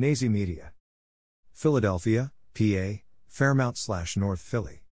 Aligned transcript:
Nazy 0.00 0.28
Media. 0.28 0.74
Philadelphia, 1.52 2.30
PA, 2.54 3.02
Fairmount 3.26 3.76
slash 3.76 4.16
North 4.16 4.38
Philly. 4.38 4.84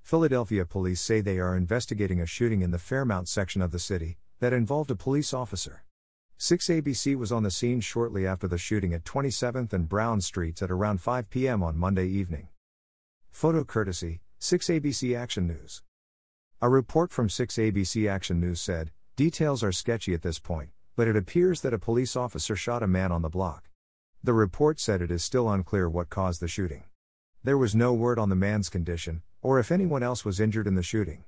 Philadelphia 0.00 0.64
police 0.64 1.00
say 1.00 1.20
they 1.20 1.40
are 1.40 1.56
investigating 1.56 2.20
a 2.20 2.24
shooting 2.24 2.62
in 2.62 2.70
the 2.70 2.78
Fairmount 2.78 3.26
section 3.26 3.60
of 3.60 3.72
the 3.72 3.80
city 3.80 4.16
that 4.38 4.52
involved 4.52 4.92
a 4.92 4.94
police 4.94 5.34
officer. 5.34 5.82
6ABC 6.38 7.16
was 7.16 7.32
on 7.32 7.42
the 7.42 7.50
scene 7.50 7.80
shortly 7.80 8.28
after 8.28 8.46
the 8.46 8.58
shooting 8.58 8.94
at 8.94 9.02
27th 9.02 9.72
and 9.72 9.88
Brown 9.88 10.20
Streets 10.20 10.62
at 10.62 10.70
around 10.70 11.00
5 11.00 11.28
p.m. 11.30 11.64
on 11.64 11.76
Monday 11.76 12.06
evening. 12.06 12.46
Photo 13.32 13.64
courtesy 13.64 14.20
6ABC 14.40 15.18
Action 15.18 15.48
News. 15.48 15.82
A 16.62 16.68
report 16.68 17.10
from 17.10 17.26
6ABC 17.26 18.08
Action 18.08 18.38
News 18.38 18.60
said, 18.60 18.92
Details 19.16 19.64
are 19.64 19.72
sketchy 19.72 20.14
at 20.14 20.22
this 20.22 20.38
point, 20.38 20.70
but 20.94 21.08
it 21.08 21.16
appears 21.16 21.62
that 21.62 21.74
a 21.74 21.78
police 21.80 22.14
officer 22.14 22.54
shot 22.54 22.84
a 22.84 22.86
man 22.86 23.10
on 23.10 23.22
the 23.22 23.28
block. 23.28 23.67
The 24.28 24.34
report 24.34 24.78
said 24.78 25.00
it 25.00 25.10
is 25.10 25.24
still 25.24 25.48
unclear 25.48 25.88
what 25.88 26.10
caused 26.10 26.42
the 26.42 26.48
shooting. 26.48 26.84
There 27.42 27.56
was 27.56 27.74
no 27.74 27.94
word 27.94 28.18
on 28.18 28.28
the 28.28 28.36
man's 28.36 28.68
condition, 28.68 29.22
or 29.40 29.58
if 29.58 29.72
anyone 29.72 30.02
else 30.02 30.22
was 30.22 30.38
injured 30.38 30.66
in 30.66 30.74
the 30.74 30.82
shooting. 30.82 31.24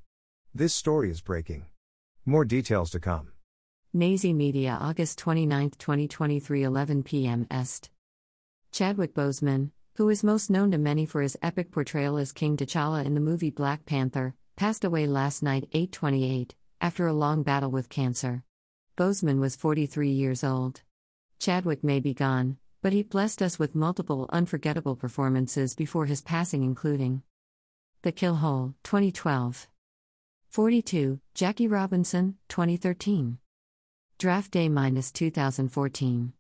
This 0.55 0.75
story 0.75 1.11
is 1.11 1.23
breaking. 1.23 1.65
More 2.27 2.45
details 2.45 2.91
to 2.91 3.01
come. 3.01 3.29
Nazy 3.95 4.35
Media, 4.35 4.77
August 4.79 5.17
29, 5.17 5.71
2023, 5.79 6.63
11 6.63 7.03
p.m. 7.03 7.47
Est. 7.51 7.89
Chadwick 8.71 9.15
Boseman, 9.15 9.71
who 9.95 10.11
is 10.11 10.23
most 10.23 10.51
known 10.51 10.71
to 10.71 10.77
many 10.77 11.07
for 11.07 11.23
his 11.23 11.39
epic 11.41 11.71
portrayal 11.71 12.19
as 12.19 12.33
King 12.33 12.59
T'Challa 12.59 13.03
in 13.03 13.15
the 13.15 13.21
movie 13.21 13.49
Black 13.49 13.87
Panther, 13.87 14.35
passed 14.57 14.85
away 14.85 15.07
last 15.07 15.43
night, 15.43 15.71
828, 15.73 16.55
after 16.83 17.07
a 17.07 17.15
long 17.15 17.43
battle 17.45 17.71
with 17.71 17.89
cancer. 17.89 18.45
Boseman 18.99 19.41
was 19.41 19.57
43 19.57 20.11
years 20.11 20.45
old. 20.45 20.83
Chadwick 21.39 21.83
may 21.83 21.99
be 21.99 22.13
gone, 22.13 22.59
but 22.83 22.93
he 22.93 23.03
blessed 23.03 23.43
us 23.43 23.59
with 23.59 23.75
multiple 23.75 24.27
unforgettable 24.33 24.97
performances 24.97 25.75
before 25.75 26.07
his 26.07 26.23
passing, 26.23 26.63
including 26.63 27.23
The 28.03 28.13
Kill 28.13 28.37
Hole, 28.37 28.75
2012. 28.85 29.69
42, 30.49 31.21
Jackie 31.35 31.69
Robinson, 31.69 32.37
2013. 32.49 33.39
Draft 34.19 34.51
Day 34.51 34.69
minus 34.69 35.13
2014. 35.13 36.33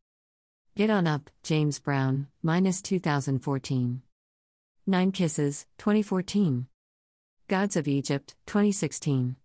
Get 0.76 0.90
On 0.90 1.06
Up, 1.06 1.30
James 1.42 1.78
Brown, 1.78 2.26
minus 2.42 2.82
2014. 2.82 4.02
Nine 4.86 5.12
Kisses, 5.12 5.66
2014. 5.78 6.66
Gods 7.48 7.76
of 7.76 7.86
Egypt, 7.86 8.34
2016. 8.46 9.36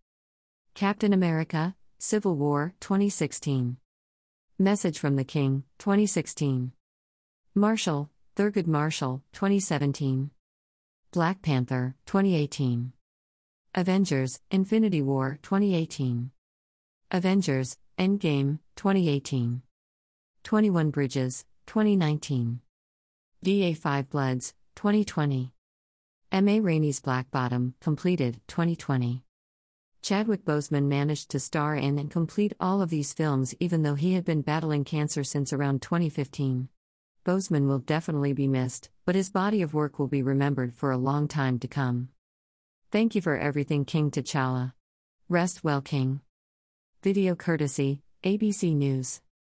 Captain 0.73 1.13
America, 1.13 1.75
Civil 1.97 2.35
War, 2.35 2.73
2016. 2.79 3.77
Message 4.57 4.97
from 4.97 5.15
the 5.15 5.23
King, 5.23 5.63
2016. 5.79 6.71
Marshall, 7.57 8.09
Thurgood 8.35 8.67
Marshall, 8.67 9.23
2017. 9.31 10.29
Black 11.11 11.41
Panther, 11.41 11.95
2018. 12.05 12.91
Avengers, 13.73 14.41
Infinity 14.51 15.01
War, 15.01 15.39
2018. 15.41 16.31
Avengers, 17.11 17.77
Endgame, 17.97 18.59
2018. 18.75 19.61
21 20.43 20.89
Bridges, 20.89 21.45
2019. 21.67 22.59
DA 23.41 23.73
5 23.73 24.09
Bloods, 24.09 24.53
2020. 24.75 25.53
M.A. 26.33 26.59
Rainey's 26.59 26.99
Black 26.99 27.31
Bottom, 27.31 27.75
completed, 27.79 28.41
2020. 28.49 29.23
Chadwick 30.01 30.43
Boseman 30.43 30.87
managed 30.87 31.31
to 31.31 31.39
star 31.39 31.77
in 31.77 31.99
and 31.99 32.11
complete 32.11 32.51
all 32.59 32.81
of 32.81 32.89
these 32.89 33.13
films 33.13 33.55
even 33.61 33.83
though 33.83 33.95
he 33.95 34.11
had 34.11 34.25
been 34.25 34.41
battling 34.41 34.83
cancer 34.83 35.23
since 35.23 35.53
around 35.53 35.81
2015. 35.81 36.67
Boseman 37.25 37.67
will 37.67 37.79
definitely 37.79 38.33
be 38.33 38.47
missed, 38.47 38.89
but 39.03 39.15
his 39.15 39.31
body 39.31 39.63
of 39.63 39.73
work 39.73 39.97
will 39.97 40.07
be 40.07 40.21
remembered 40.21 40.75
for 40.75 40.91
a 40.91 40.97
long 40.97 41.27
time 41.27 41.57
to 41.57 41.67
come. 41.67 42.09
Thank 42.91 43.15
you 43.15 43.21
for 43.21 43.35
everything, 43.35 43.83
King 43.83 44.11
T'Challa. 44.11 44.73
Rest 45.27 45.63
well, 45.63 45.81
King. 45.81 46.21
Video 47.01 47.33
courtesy 47.33 48.03
ABC 48.23 48.75
News. 48.75 49.21